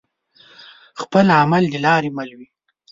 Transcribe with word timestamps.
خپل 1.01 1.25
عمل 1.41 1.63
دلاري 1.73 2.09
مل 2.17 2.29
وي 2.37 2.47